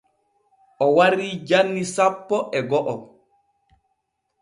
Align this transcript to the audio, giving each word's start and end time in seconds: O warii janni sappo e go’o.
O 0.85 0.87
warii 0.95 1.31
janni 1.51 1.85
sappo 1.95 2.37
e 2.59 2.61
go’o. 2.69 2.95